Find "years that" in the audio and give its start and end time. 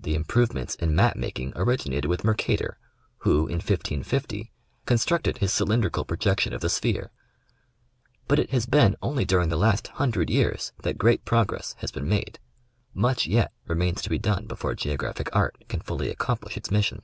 10.30-10.98